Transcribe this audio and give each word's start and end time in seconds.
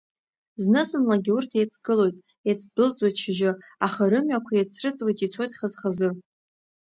Зны-зынлагьы 0.61 1.31
урҭ 1.37 1.51
еицгылоит, 1.59 2.17
еицдәылҵуеит 2.47 3.15
шьыжьы, 3.21 3.51
аха 3.85 4.03
рымҩақәа 4.11 4.53
еицрыҵуеит, 4.55 5.19
ицоит 5.25 5.51
хаз-хазы. 5.57 6.09